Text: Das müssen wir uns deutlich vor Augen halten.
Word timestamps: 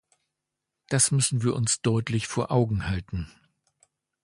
Das 0.89 1.11
müssen 1.11 1.43
wir 1.43 1.53
uns 1.53 1.83
deutlich 1.83 2.25
vor 2.27 2.49
Augen 2.49 2.87
halten. 2.87 3.29